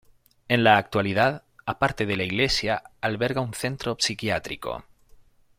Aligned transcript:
En 0.47 0.63
la 0.63 0.77
actualidad, 0.79 1.43
aparte 1.67 2.07
de 2.07 2.17
la 2.17 2.23
iglesia, 2.23 2.81
alberga 3.01 3.39
un 3.41 3.53
centro 3.53 3.97
psiquiátrico. 3.99 4.83